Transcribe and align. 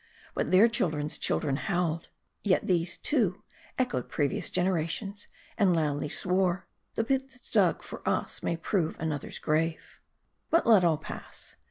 But 0.33 0.49
their 0.49 0.67
children's 0.67 1.19
children 1.19 1.57
howled. 1.57 2.09
Yet 2.41 2.65
these, 2.65 2.97
too, 2.97 3.43
echoed 3.77 4.09
previous 4.09 4.49
generations, 4.49 5.27
and 5.59 5.75
loudly 5.75 6.09
swore," 6.09 6.65
The 6.95 7.03
pit 7.03 7.29
that's 7.29 7.51
dug 7.51 7.83
for 7.83 8.01
us 8.09 8.41
may 8.41 8.57
prove 8.57 8.99
another's 8.99 9.37
grave."' 9.37 9.99
But 10.49 10.65
let 10.65 10.83
all 10.83 10.97
pass. 10.97 11.55